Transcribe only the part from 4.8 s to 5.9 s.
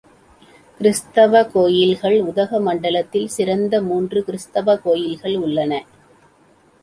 கோயில்கள் உள்ளன.